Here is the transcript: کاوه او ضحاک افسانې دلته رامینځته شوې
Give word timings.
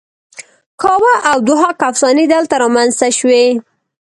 کاوه 0.81 1.13
او 1.29 1.37
ضحاک 1.47 1.79
افسانې 1.89 2.25
دلته 2.33 2.55
رامینځته 2.63 3.07
شوې 3.17 3.45